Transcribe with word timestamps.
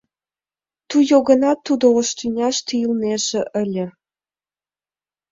Туйо 0.89 1.17
гынат, 1.29 1.59
тудо 1.67 1.85
ош 1.99 2.07
тӱняште 2.17 2.73
илынеже 2.83 3.41
ыле. 3.61 3.85